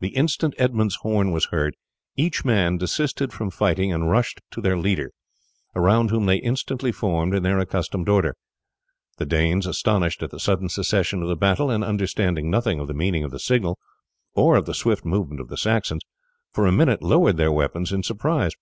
[0.00, 1.74] The instant Edmund's horn was heard,
[2.18, 5.10] each man desisted from fighting and rushed to their leader,
[5.74, 8.36] around whom they instantly formed in their accustomed order.
[9.16, 12.92] The Danes, astonished at the sudden cessation of the battle, and understanding nothing of the
[12.92, 13.78] meaning of the signal
[14.34, 16.02] or of the swift movement of the Saxons,
[16.52, 18.52] for a minute lowered their weapons in surprise.